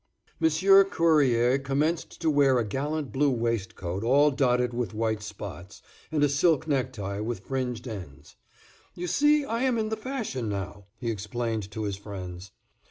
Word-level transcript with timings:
Monsieur 0.39 0.83
Cuerrier 0.83 1.59
commenced 1.59 2.19
to 2.21 2.31
wear 2.31 2.57
a 2.57 2.65
gallant 2.67 3.11
blue 3.11 3.29
waistcoat 3.29 4.03
all 4.03 4.31
dotted 4.31 4.73
with 4.73 4.95
white 4.95 5.21
spots, 5.21 5.79
and 6.11 6.23
a 6.23 6.27
silk 6.27 6.65
necktie 6.67 7.19
with 7.19 7.41
fringed 7.41 7.87
ends. 7.87 8.35
"You 8.95 9.05
see 9.05 9.45
I 9.45 9.61
am 9.61 9.77
in 9.77 9.89
the 9.89 9.95
fashion 9.95 10.49
now," 10.49 10.85
he 10.97 11.11
explained 11.11 11.69
to 11.69 11.83
his 11.83 11.97
friends. 11.97 12.49